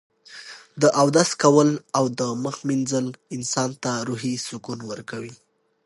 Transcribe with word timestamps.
د 0.81 0.83
اودس 1.01 1.29
کول 1.43 1.69
او 1.97 2.05
د 2.19 2.21
مخ 2.43 2.55
مینځل 2.67 3.07
انسان 3.35 3.69
ته 3.83 3.91
روحي 4.07 4.33
سکون 4.47 4.79
ورکوي. 4.91 5.33